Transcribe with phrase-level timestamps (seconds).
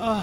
[0.00, 0.22] Ah.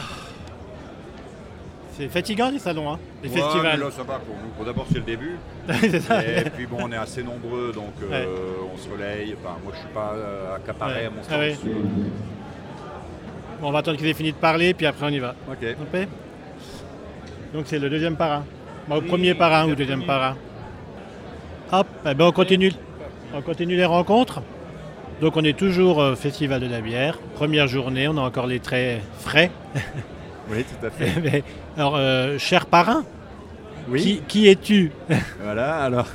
[1.97, 3.79] C'est fatigant les salons, hein, les Ouais, mais festivals.
[3.79, 4.51] là, ça va pour nous.
[4.57, 5.37] Bon, D'abord, c'est le début.
[6.01, 6.23] Ça.
[6.23, 8.27] Et puis, bon, on est assez nombreux, donc euh, Ouais.
[8.73, 9.33] on se relaye.
[9.39, 11.05] Enfin, moi, je suis pas euh, accaparé Ouais.
[11.05, 11.73] à mon Ah stand.
[13.59, 15.33] Bon, on va attendre qu'ils aient fini de parler, puis après on y va.
[15.49, 15.65] Ok.
[17.53, 18.43] Donc c'est le deuxième parrain.
[18.87, 20.35] Bon, premier parrain ou deuxième parrain.
[21.71, 22.71] Hop, eh ben on continue,
[23.33, 24.41] on continue les rencontres.
[25.21, 27.17] Donc on est toujours au Festival de la bière.
[27.35, 29.51] Première journée, on a encore les traits frais.
[30.49, 31.11] Oui, tout à fait.
[31.21, 31.43] Mais,
[31.77, 33.03] Alors, euh, cher parrain,
[33.89, 34.01] Oui.
[34.01, 34.93] qui, qui es-tu
[35.43, 36.05] Voilà, alors.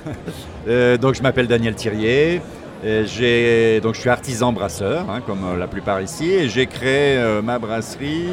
[0.68, 2.40] euh, donc, je m'appelle Daniel Thirier.
[2.82, 6.30] Et j'ai- donc, je suis artisan brasseur, hein, comme euh, la plupart ici.
[6.32, 8.28] Et j'ai créé euh, ma brasserie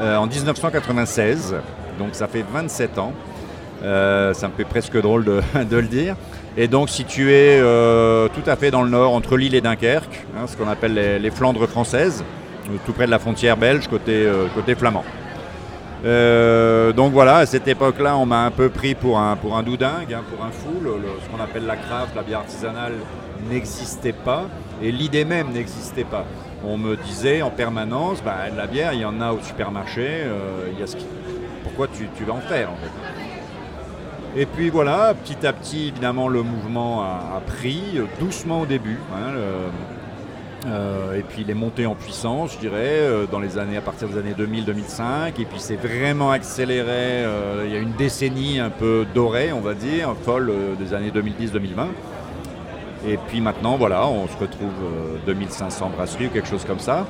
[0.00, 1.54] en 1996.
[2.00, 3.12] Donc, ça fait 27 ans.
[3.80, 6.16] Ça me fait presque drôle de, de le dire.
[6.56, 10.46] Et donc, situé euh, tout à fait dans le nord, entre Lille et Dunkerque, hein,
[10.46, 12.24] ce qu'on appelle les, Flandres françaises,
[12.70, 15.04] euh, tout près de la frontière belge, côté, euh, côté flamand.
[16.04, 20.12] Donc voilà, à cette époque-là, on m'a un peu pris pour un, pour un doudingue,
[20.12, 20.80] hein, pour un fou.
[21.24, 22.92] Ce qu'on appelle la craft, la bière artisanale,
[23.50, 24.44] n'existait pas.
[24.82, 26.24] Et l'idée même n'existait pas.
[26.62, 30.24] On me disait en permanence, bah, la bière, il y en a au supermarché,
[30.72, 31.06] il y a ce qui-
[31.62, 32.68] pourquoi tu, tu vas en faire
[34.36, 38.98] Et puis voilà, petit à petit, évidemment, le mouvement a, pris, euh, doucement au début.
[39.14, 39.34] hein,
[40.66, 44.08] euh, et puis les montées en puissance, je dirais, euh, dans les années, à partir
[44.08, 45.40] des années 2000-2005.
[45.40, 47.24] Et puis c'est vraiment accéléré.
[47.64, 51.88] il y a une décennie un peu dorée, on va dire, folle des années 2010-2020.
[53.06, 57.06] Et puis maintenant, voilà, on se retrouve euh, 2500 brasseries ou quelque chose comme ça.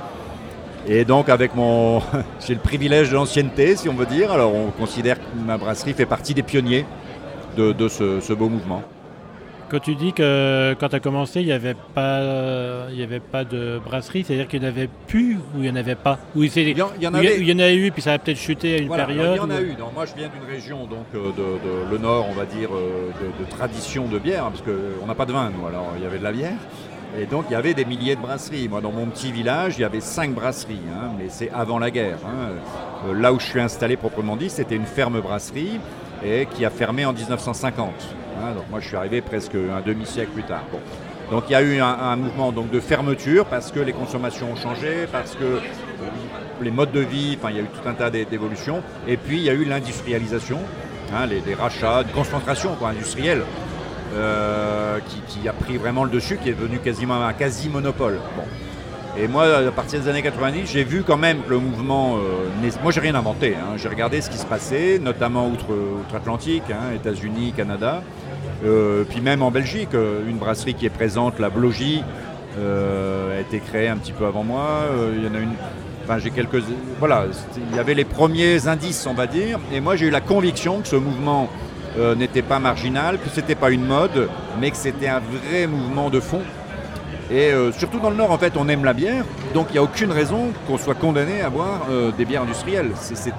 [0.86, 2.00] Et donc avec mon,
[2.46, 4.32] j'ai le privilège de l'ancienneté, si on veut dire.
[4.32, 6.84] Alors on considère que ma brasserie fait partie des pionniers
[7.56, 8.82] de, de ce- ce beau mouvement.
[9.70, 13.18] Quand tu dis que quand tu as commencé, il n'y avait, pas- il y avait
[13.18, 16.18] pas de brasserie, c'est-à-dire qu'il n'y en avait plus ou il n'y en avait pas
[16.36, 18.12] Ou Il y en- il y en avait- il y en a eu, puis ça
[18.12, 19.74] a peut-être chuté à une Voilà, période il y en a eu.
[19.94, 23.08] Moi, je viens d'une région, donc euh, de, de- le nord, on va dire, euh,
[23.20, 25.66] de, de tradition de bière, hein, parce qu'on n'a pas de vin, nous.
[25.66, 26.58] Alors, il y avait de la bière.
[27.18, 28.68] Et donc, il y avait des milliers de brasseries.
[28.68, 31.90] Moi, dans mon petit village, il y avait cinq brasseries, hein, mais c'est avant la
[31.90, 32.18] guerre.
[32.26, 33.08] hein.
[33.08, 35.78] Euh, là où je suis installé proprement dit, c'était une ferme brasserie
[36.24, 37.90] et qui a fermé en 1950.
[38.40, 38.52] hein.
[38.54, 40.64] donc, moi, je suis arrivé presque un demi-siècle plus tard.
[41.30, 44.56] Donc, il y a eu un, mouvement donc, de fermeture parce que les consommations ont
[44.56, 45.58] changé, parce que euh,
[46.62, 48.82] les modes de vie, enfin, il y a eu tout un tas d'é- d'évolutions.
[49.08, 50.58] Et puis, il y a eu l'industrialisation,
[51.14, 53.42] hein, les, rachats, une concentration industrielle
[54.14, 54.98] euh,
[55.28, 58.18] qui, a pris vraiment le dessus, qui est devenu quasiment un quasi-monopole.
[59.16, 62.16] Et moi, à partir des années 90, j'ai vu quand même que le mouvement.
[62.16, 63.54] euh, moi, j'ai rien inventé.
[63.54, 63.76] hein.
[63.76, 65.66] J'ai regardé ce qui se passait, notamment outre-
[66.00, 68.02] outre-Atlantique, hein, États-Unis, Canada,
[68.64, 72.02] euh, puis même en Belgique, euh, une brasserie qui est présente, la Blogie,
[72.58, 74.66] euh, a été créée un petit peu avant moi.
[74.90, 75.54] Euh, Il y en a une.
[76.04, 76.62] Enfin, j'ai quelques.
[76.98, 77.24] Voilà,
[77.70, 79.58] il y avait les premiers indices, on va dire.
[79.72, 81.48] Et moi, j'ai eu la conviction que ce mouvement
[81.98, 84.28] euh, n'était pas marginal, que c'était pas une mode,
[84.60, 86.42] mais que c'était un vrai mouvement de fond.
[87.30, 89.24] Et euh, surtout dans le Nord, en fait, on aime la bière,
[89.54, 92.90] donc il n'y a aucune raison qu'on soit condamné à boire euh, des bières industrielles.
[92.96, 93.34] C'était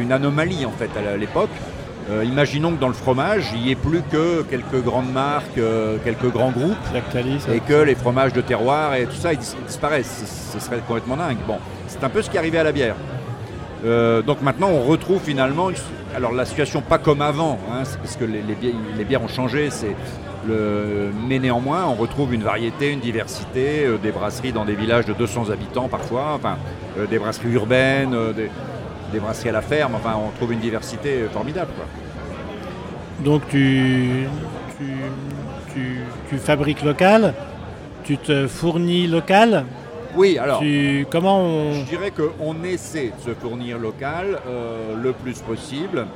[0.00, 1.50] une anomalie, en fait, à l'époque.
[2.10, 5.60] Euh, imaginons que dans le fromage, il n'y ait plus que quelques grandes marques,
[6.04, 9.54] quelques grands groupes, Lactalis, et que les fromages de terroir et tout ça, ils dis-
[9.60, 10.50] ils disparaissent.
[10.52, 11.38] Ce serait complètement dingue.
[11.46, 12.96] Bon, c'est un peu ce qui est arrivé à la bière.
[13.84, 15.68] Donc maintenant, on retrouve finalement,
[16.14, 19.28] alors la situation pas comme avant, hein, parce que les, les bières, les bières ont
[19.28, 19.94] changé, c'est
[20.48, 25.06] le, mais néanmoins, on retrouve une variété, une diversité, euh, des brasseries dans des villages
[25.06, 26.56] de 200 habitants parfois, enfin,
[26.98, 28.50] euh, des brasseries urbaines, euh, des,
[29.12, 31.72] des brasseries à la ferme, enfin, on trouve une diversité euh, formidable.
[31.76, 31.86] quoi.
[33.24, 34.26] Donc tu,
[34.78, 34.84] tu,
[35.72, 37.34] tu, tu fabriques local,
[38.04, 39.64] tu te fournis local.
[40.14, 40.60] Oui, alors.
[40.60, 41.72] Tu, comment on...
[41.72, 46.06] Je dirais qu'on essaie de se fournir local euh, le plus possible.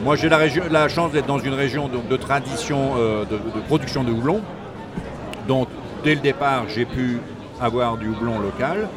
[0.00, 4.40] Moi j'ai la, chance d'être dans une région de tradition euh, de, production de houblon.
[5.48, 5.68] Donc
[6.04, 7.20] dès le départ, j'ai pu
[7.60, 8.88] avoir du houblon local.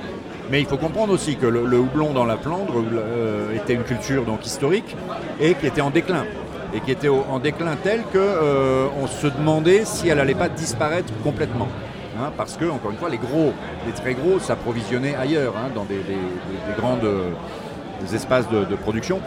[0.51, 4.26] Mais il faut comprendre aussi que le, houblon dans la Flandre euh, était une culture
[4.26, 4.96] donc historique
[5.40, 6.26] et qui était en déclin.
[6.73, 11.67] Et qui était en déclin tel qu'on se demandait si elle n'allait pas disparaître complètement.
[12.20, 13.53] Hein, parce que, encore une fois, les gros,
[13.85, 16.16] les très gros s'approvisionnaient ailleurs, hein, dans des, des-
[17.03, 17.32] euh,
[18.14, 19.20] espaces de production.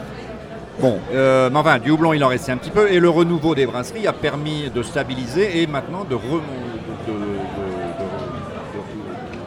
[0.80, 3.56] Bon, euh, mais enfin, du houblon, il en restait un petit peu, et le renouveau
[3.56, 6.16] des brasseries a permis de stabiliser et maintenant de,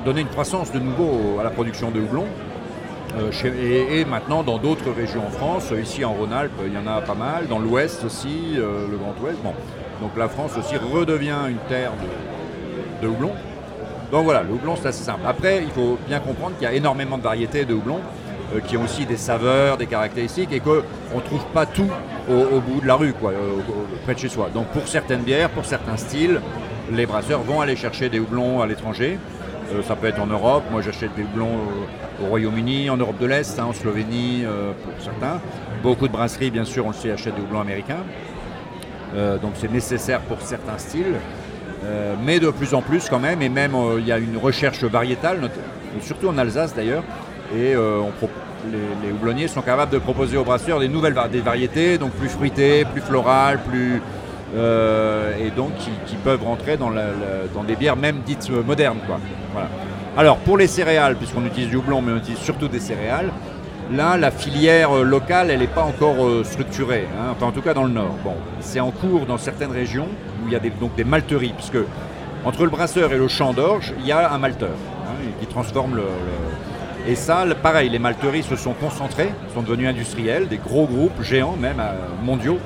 [0.04, 2.26] donner une croissance de nouveau à la production de houblon.
[3.18, 3.32] Euh,
[3.90, 7.16] et, maintenant dans d'autres régions en France, ici en Rhône-Alpes, il y en a pas
[7.16, 9.38] mal, dans l'Ouest aussi, euh, le Grand Ouest.
[9.42, 9.54] Bon.
[10.02, 11.92] Donc la France aussi redevient une terre
[13.02, 13.32] de houblon.
[14.12, 15.22] Donc voilà, le houblon c'est assez simple.
[15.26, 18.00] Après, il faut bien comprendre qu'il y a énormément de variétés de houblon.
[18.56, 20.76] Euh, qui ont aussi des saveurs, des caractéristiques, et qu'on
[21.16, 21.90] ne trouve pas tout
[22.30, 23.34] au, bout de la rue, quoi,
[24.04, 24.50] près de chez soi.
[24.54, 26.40] Donc pour certaines bières, pour certains styles,
[26.92, 29.18] les brasseurs vont aller chercher des houblons à l'étranger.
[29.84, 31.58] ça peut être en Europe, moi j'achète des houblons
[32.22, 34.46] au, Royaume-Uni, en Europe de l'Est, hein, en Slovénie
[34.84, 35.42] pour certains.
[35.82, 38.04] Beaucoup de brasseries, bien sûr, on le sait, achètent des houblons américains.
[39.42, 41.16] donc c'est nécessaire pour certains styles.
[41.84, 44.38] Euh, mais de plus en plus quand même, et même euh, il y a une
[44.38, 45.50] recherche variétale,
[46.02, 47.04] surtout en Alsace d'ailleurs,
[47.56, 48.00] et euh,
[48.70, 52.86] les, houblonniers sont capables de proposer aux brasseurs des nouvelles des variétés, donc plus fruitées,
[52.86, 54.02] plus florales, plus
[54.54, 55.72] et donc
[56.06, 59.00] qui, peuvent rentrer dans, dans, des bières même dites modernes.
[59.08, 59.18] Quoi.
[59.54, 59.70] Voilà.
[60.18, 63.32] Alors pour les céréales, puisqu'on utilise du houblon, mais on utilise surtout des céréales,
[63.94, 67.84] Là, la filière locale, elle n'est pas encore structurée, hein, enfin en tout cas dans
[67.84, 68.16] le nord.
[68.24, 70.08] Bon, c'est en cours dans certaines régions,
[70.42, 71.80] où il y a des, donc des malteries, puisque
[72.46, 75.98] entre le brasseur et le champ d'orge, il y a un malteur hein, qui transforme
[75.98, 76.04] le,
[77.08, 81.56] Et ça, pareil, les malteries se sont concentrées, sont devenues industrielles, des gros groupes géants
[81.60, 81.94] même euh,
[82.24, 82.60] mondiaux,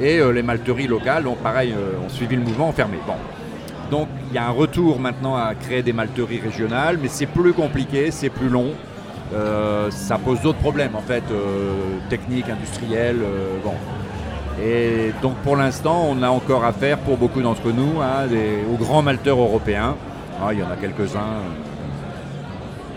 [0.00, 2.96] et euh, les malteries locales ont pareil, euh, ont suivi le mouvement, ont fermé.
[3.90, 7.52] Donc il y a un retour maintenant à créer des malteries régionales, mais c'est plus
[7.52, 8.70] compliqué, c'est plus long.
[9.90, 11.22] ça pose d'autres problèmes en fait,
[12.08, 13.20] techniques, industriels.
[13.62, 13.74] bon,
[14.60, 18.26] et donc pour l'instant, on a encore affaire pour beaucoup d'entre nous hein,
[18.72, 19.94] aux grands malteurs européens.
[20.42, 21.44] Ah, il y en a quelques-uns,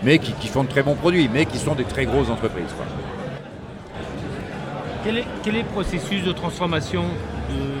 [0.02, 2.74] mais qui, font de très bons produits, mais qui sont des très grosses entreprises.
[5.04, 7.80] Quel, est, le processus de transformation de...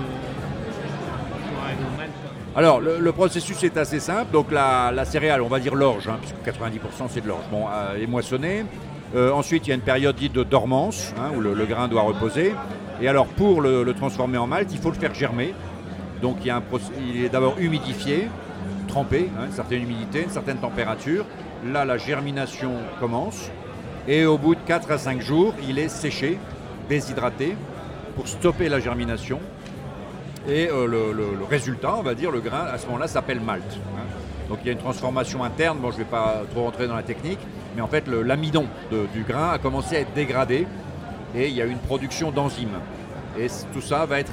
[2.56, 4.32] alors, le, processus est assez simple.
[4.32, 8.02] Donc, la, céréale, on va dire l'orge, hein, puisque 90% c'est de l'orge, bon, euh,
[8.02, 8.64] est moissonnée.
[9.14, 12.02] Euh, ensuite, il y a une période dite de dormance, hein, où le, grain doit
[12.02, 12.54] reposer.
[13.02, 15.54] Et alors pour le, transformer en malt, il faut le faire germer.
[16.22, 18.28] Donc il, est d'abord humidifié,
[18.88, 21.24] trempé, hein, une certaine humidité, une certaine température.
[21.64, 23.50] Là, la germination commence.
[24.08, 26.38] Et au bout de 4 à 5 jours, il est séché,
[26.88, 27.56] déshydraté,
[28.16, 29.40] pour stopper la germination.
[30.48, 33.62] Et euh, le, résultat, on va dire, le grain, à ce moment-là, s'appelle malt.
[33.96, 34.00] Hein.
[34.48, 36.96] Donc il y a une transformation interne, bon je ne vais pas trop rentrer dans
[36.96, 37.38] la technique,
[37.76, 40.66] mais en fait l'amidon du grain a commencé à être dégradé
[41.36, 42.80] et il y a une production d'enzymes.
[43.38, 44.32] Et tout ça va être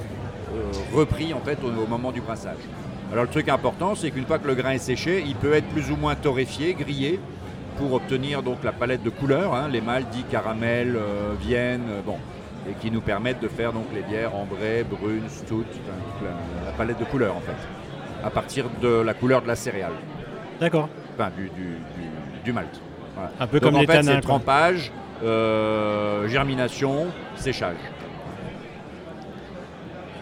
[0.56, 2.58] euh, repris en fait au, moment du brassage.
[3.12, 5.68] Alors le truc important, c'est qu'une fois que le grain est séché, il peut être
[5.68, 7.20] plus ou moins torréfié, grillé,
[7.78, 12.02] pour obtenir donc la palette de couleurs, hein, les mâles dits caramel, euh, vienne, euh,
[12.06, 12.18] bon,
[12.70, 15.66] et qui nous permettent de faire donc les bières ambrées, brunes, stout,
[16.66, 17.56] la, palette de couleurs en fait,
[18.26, 19.94] à partir de la couleur de la céréale.
[20.60, 20.90] D'accord.
[21.14, 21.50] Enfin, du,
[22.44, 22.82] du, malt.
[23.40, 24.92] Un peu comme en les fait, c'est trempage,
[25.24, 27.78] euh, germination, séchage.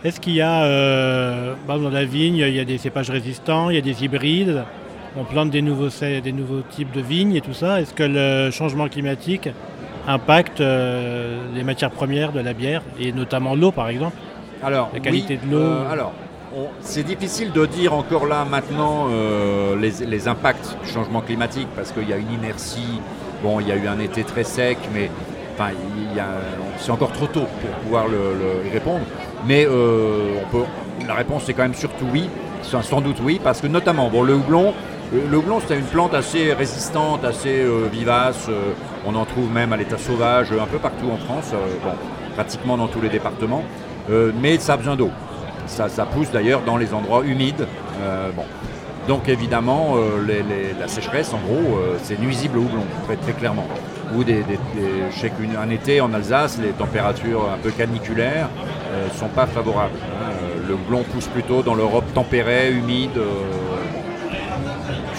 [0.05, 3.71] Est-ce qu'il y a, euh, bah, dans la vigne, il y a des cépages résistants,
[3.71, 4.63] il y a des hybrides,
[5.17, 7.81] on plante des nouveaux, des nouveaux types de vignes et tout ça.
[7.81, 9.49] Est-ce que le changement climatique
[10.07, 14.15] impacte euh, les matières premières de la bière, et notamment l'eau par exemple?
[14.63, 16.13] Alors, La qualité de l'eau Alors,
[16.81, 19.07] c'est difficile de dire encore là maintenant
[19.75, 23.01] les, les, impacts du changement climatique parce qu'il y a une inertie.
[23.41, 25.09] Bon, il y a eu un été très sec, mais
[25.55, 25.71] enfin,
[26.77, 29.01] c'est encore trop tôt pour pouvoir le, y répondre.
[29.47, 30.39] Mais euh,
[31.07, 32.29] la réponse est quand même surtout oui,
[32.61, 34.73] sans doute oui, parce que notamment, bon, le houblon,
[35.13, 38.47] le houblon, c'est une plante assez résistante, assez euh, vivace.
[38.49, 38.73] Euh,
[39.05, 41.51] on en trouve même à l'état sauvage un peu partout en France,
[41.83, 41.91] bon,
[42.33, 43.63] pratiquement dans tous les départements.
[44.41, 45.11] mais ça a besoin d'eau.
[45.67, 47.67] Ça, pousse d'ailleurs dans les endroits humides.
[48.35, 48.43] bon.
[49.07, 52.83] Donc évidemment, euh, la sécheresse, en gros, euh, c'est nuisible au houblon,
[53.21, 53.67] très clairement.
[54.13, 54.43] Ou des,
[55.11, 58.49] je sais qu'un été en Alsace, les températures un peu caniculaires
[58.91, 59.97] ne euh, sont pas favorables.
[60.03, 60.31] Hein.
[60.67, 63.19] Le houblon pousse plutôt dans l'Europe tempérée, humide.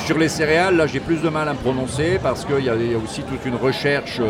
[0.05, 2.99] Sur les céréales, là j'ai plus de mal à me prononcer parce qu'il y, a
[3.03, 4.21] aussi toute une recherche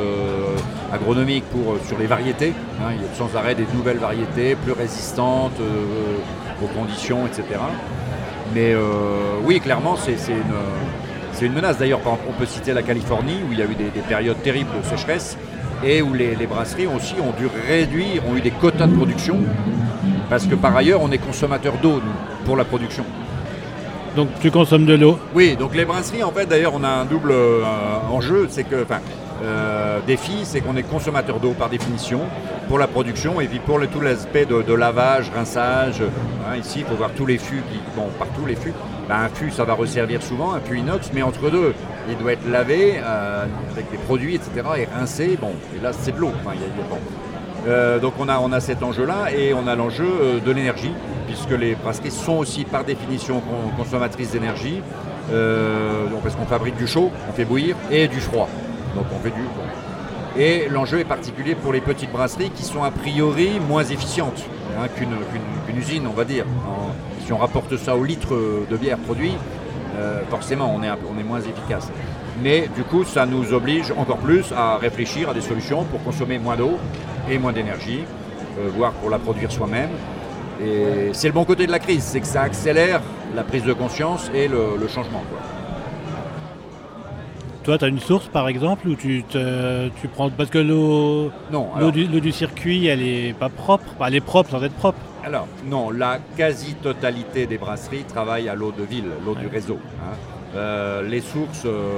[0.90, 2.54] agronomique pour, sur les variétés.
[2.80, 2.92] Hein.
[2.94, 5.60] Il y a sans arrêt des nouvelles variétés plus résistantes
[6.62, 7.60] aux conditions, etc.
[8.54, 8.80] Mais euh,
[9.44, 10.54] oui, clairement, c'est une,
[11.44, 11.78] une, menace.
[11.78, 14.86] D'ailleurs, on peut citer la Californie, où il y a eu des, périodes terribles de
[14.86, 15.36] sécheresse,
[15.84, 19.38] et où les, brasseries aussi ont dû réduire, ont eu des quotas de production,
[20.30, 22.00] parce que par ailleurs, on est consommateur d'eau,
[22.44, 23.04] pour la production.
[24.14, 27.04] Donc tu consommes de l'eau Oui, donc les brasseries, en fait, d'ailleurs, on a un
[27.04, 27.62] double euh,
[28.10, 29.00] enjeu, c'est que, enfin,
[29.42, 32.20] euh, défi, c'est qu'on est consommateur d'eau par définition
[32.68, 36.00] pour la production et puis pour le, tout l'aspect de, lavage, rinçage.
[36.00, 38.72] Hein, ici, il faut voir tous les fûts qui, bon, partout les fûts.
[39.08, 41.74] Ben, un fût, ça va resservir souvent, un fût inox, mais entre deux,
[42.08, 44.50] il doit être lavé euh, avec des produits, etc.
[44.78, 45.38] et rincé.
[45.40, 46.32] Bon, et là, c'est de l'eau.
[47.68, 50.92] Euh, donc on a, on a cet enjeu-là et on a l'enjeu de l'énergie,
[51.26, 53.42] puisque les brasseries sont aussi par définition
[53.76, 54.82] consommatrices d'énergie,
[56.22, 58.48] parce qu'on fabrique du chaud, on fait bouillir, et du froid.
[58.94, 59.42] Donc on fait du.
[60.38, 64.44] Et l'enjeu est particulier pour les petites brasseries qui sont a priori moins efficientes
[64.78, 66.44] hein, qu'une usine, on va dire.
[67.24, 68.38] Si on rapporte ça au litre
[68.70, 69.34] de bière produit,
[69.98, 71.90] euh, forcément on est, moins efficace.
[72.42, 76.38] Mais du coup, ça nous oblige encore plus à réfléchir à des solutions pour consommer
[76.38, 76.78] moins d'eau
[77.30, 78.04] et moins d'énergie,
[78.58, 79.88] euh, voire pour la produire soi-même.
[80.62, 83.00] Et c'est le bon côté de la crise, c'est que ça accélère
[83.34, 85.22] la prise de conscience et le, changement.
[87.66, 90.30] Toi, tu as une source par exemple où tu, te- tu prends.
[90.30, 91.30] Parce que l'eau
[91.76, 93.84] alors, du, du circuit, elle est pas propre.
[94.06, 94.98] Elle est propre sans être propre.
[95.24, 99.78] alors, non, la quasi-totalité des brasseries travaillent à l'eau de ville, l'eau du réseau.
[100.00, 100.14] hein.
[100.54, 101.92] Euh, les sources, euh,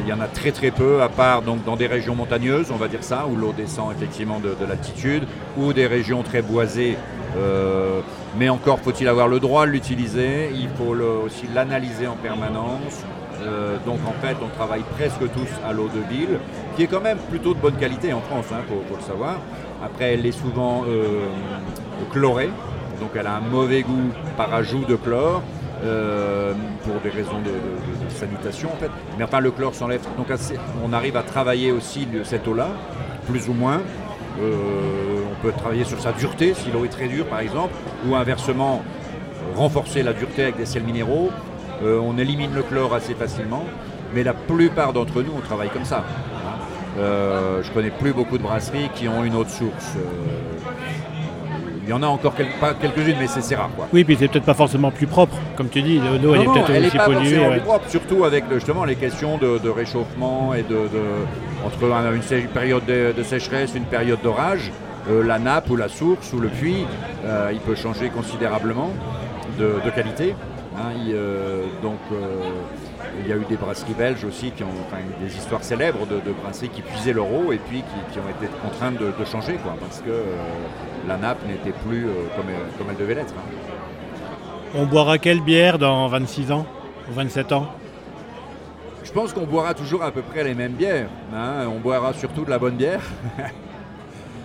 [0.00, 2.76] il y en a très très peu, à part donc, dans des régions montagneuses, on
[2.76, 5.24] va dire ça, où l'eau descend effectivement de, de l'altitude,
[5.58, 6.96] ou des régions très boisées.
[7.36, 8.00] euh,
[8.38, 13.04] mais encore faut-il avoir le droit de l'utiliser, il faut le- aussi l'analyser en permanence.
[13.42, 16.38] Euh, donc en fait, on travaille presque tous à l'eau de ville,
[16.76, 19.36] qui est quand même plutôt de bonne qualité en France, faut, faut le savoir.
[19.84, 21.26] Après, elle est souvent euh,
[22.12, 22.50] chlorée,
[23.00, 25.42] donc elle a un mauvais goût par ajout de chlore.
[25.84, 27.50] euh, pour des raisons de,
[28.14, 28.90] sanitation en fait.
[29.18, 30.02] Mais enfin le chlore s'enlève.
[30.16, 30.28] Donc
[30.84, 32.68] on arrive à travailler aussi cette eau-là,
[33.26, 33.80] plus ou moins.
[34.38, 37.74] On peut travailler sur sa dureté, si l'eau est très dure par exemple,
[38.06, 38.82] ou inversement
[39.56, 41.30] renforcer la dureté avec des sels minéraux.
[41.84, 43.64] Euh, on élimine le chlore assez facilement,
[44.14, 46.04] mais la plupart d'entre nous, on travaille comme ça.
[46.98, 49.94] Euh, je connais plus beaucoup de brasseries qui ont une autre source.
[49.96, 50.00] Euh,
[51.84, 53.70] il y en a encore quel- pas quelques-unes, mais c'est rare.
[53.74, 53.88] Quoi.
[53.92, 55.34] Oui, puis c'est peut-être pas forcément plus propre.
[55.56, 57.18] Comme tu dis, l'eau elle Non, est peut-être est aussi pas polluée.
[57.24, 57.52] forcément ouais.
[57.56, 62.14] plus propre, surtout avec justement les questions de, de réchauffement et de, de- entre un-
[62.14, 64.70] une, période de, de sécheresse, une période d'orage,
[65.10, 66.86] euh, la nappe ou la source ou le puits,
[67.24, 68.90] euh, il peut changer considérablement
[69.58, 70.36] de qualité.
[70.76, 70.92] Hein.
[71.06, 72.50] Il, euh, donc euh,
[73.20, 76.16] il y a eu des brasseries belges aussi qui ont enfin, des histoires célèbres de,
[76.16, 79.24] de brasseries qui puisaient leur eau et puis qui, qui ont été contraintes de, de
[79.24, 80.24] changer quoi, parce que euh,
[81.08, 83.34] la nappe n'était plus comme, elle- comme elle devait l'être.
[83.36, 84.68] hein.
[84.74, 86.64] On boira quelle bière dans 26 ans
[87.10, 87.66] ou 27 ans?
[89.04, 91.08] Je pense qu'on boira toujours à peu près les mêmes bières.
[91.34, 91.66] hein.
[91.68, 93.02] On boira surtout de la bonne bière.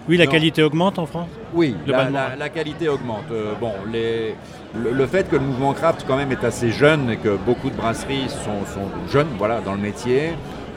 [0.10, 0.32] Oui, la Non.
[0.32, 2.12] qualité augmente en France Oui, la, Globalement.
[2.30, 3.26] la- la qualité augmente.
[3.32, 4.36] Euh, bon, les-
[4.76, 7.70] le, le fait que le mouvement craft quand même est assez jeune et que beaucoup
[7.70, 10.34] de brasseries sont, sont jeunes, voilà, dans le métier,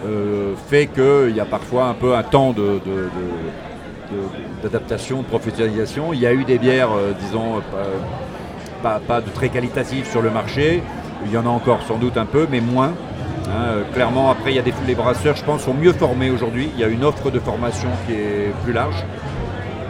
[0.07, 5.19] euh, fait qu'il y a parfois un peu un temps de, de- de- de- d'adaptation,
[5.19, 6.13] de professionnalisation.
[6.13, 7.61] Il y a eu des bières, euh, disons,
[8.83, 10.83] pas, pas- pas de très qualitatives sur le marché.
[11.27, 12.93] Il y en a encore sans doute un peu, mais moins.
[13.53, 16.31] Hein, euh, clairement, après, il y a des les brasseurs, je pense, sont mieux formés
[16.31, 16.71] aujourd'hui.
[16.75, 19.05] Il y a une offre de formation qui est plus large.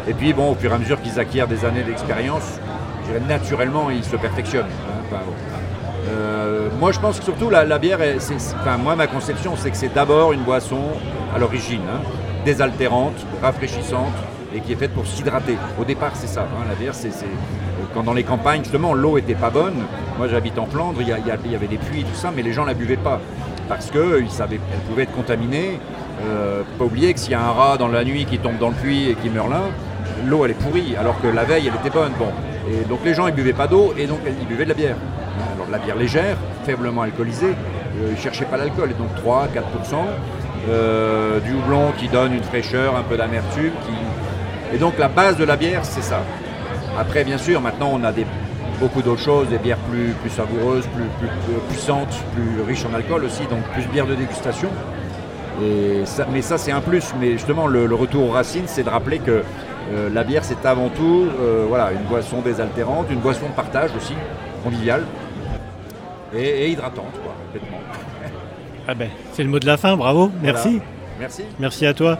[0.08, 2.58] Et puis, bon, au fur et à mesure qu'ils acquièrent des années d'expérience,
[3.28, 4.64] naturellement, ils se perfectionnent.
[5.12, 5.16] hein.
[6.08, 9.70] Euh, moi, je pense que surtout la, bière, est- c'est- enfin, moi, ma conception, c'est
[9.70, 10.80] que c'est d'abord une boisson
[11.34, 12.00] à l'origine, hein,
[12.44, 14.14] désaltérante, rafraîchissante
[14.54, 15.56] et qui est faite pour s'hydrater.
[15.80, 16.46] Au départ, c'est ça.
[16.68, 17.10] la bière, c'est
[17.94, 19.84] quand dans les campagnes, justement, l'eau était pas bonne.
[20.18, 22.74] Moi, j'habite en Flandre, il y, avait des puits, tout ça, mais les gens la
[22.74, 23.20] buvaient pas
[23.68, 24.26] parce qu'elle
[24.88, 25.78] pouvait être contaminée.
[26.26, 28.68] Euh, pas oublier que s'il y a un rat dans la nuit qui tombe dans
[28.68, 29.62] le puits et qui meurt là,
[30.26, 32.12] l'eau elle est pourrie, alors que la veille elle était bonne.
[32.18, 32.28] Bon.
[32.68, 34.96] Et donc les gens ils buvaient pas d'eau et donc ils buvaient de la bière.
[35.54, 37.54] Alors de la bière légère, faiblement alcoolisée,
[38.02, 39.96] euh, ils cherchaient pas l'alcool, et donc 3-4%.
[40.68, 43.72] euh, du houblon qui donne une fraîcheur, un peu d'amertume.
[44.74, 46.22] Et donc la base de la bière, c'est ça.
[46.98, 48.26] Après, bien sûr, maintenant on a des,
[48.78, 52.94] beaucoup d'autres choses, des bières plus, plus savoureuses, plus, plus, plus puissantes, plus riches en
[52.94, 54.68] alcool aussi, donc plus bières de dégustation.
[55.62, 57.12] Et ça- mais ça, c'est un plus.
[57.20, 59.42] Mais justement, le, le retour aux racines, c'est de rappeler que
[59.92, 63.90] euh, la bière, c'est avant tout euh, voilà, une boisson désaltérante, une boisson de partage
[63.96, 64.14] aussi,
[64.64, 65.04] conviviale
[66.34, 67.78] et, et hydratante, quoi, complètement.
[68.88, 70.68] Ah ben, c'est le mot de la fin, bravo, merci.
[70.68, 70.84] Voilà.
[71.20, 71.44] Merci.
[71.58, 72.18] Merci à toi.